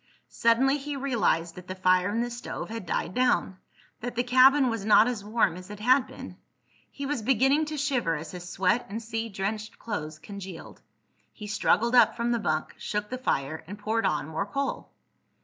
[0.29, 4.83] Suddenly he realized that the fire in the stove had died down—that the cabin was
[4.83, 6.37] not as warm as it had been.
[6.89, 10.81] He was beginning to shiver as his sweat and sea drenched clothes congealed.
[11.31, 14.89] He struggled up from the bunk, shook the fire, and poured on more coal.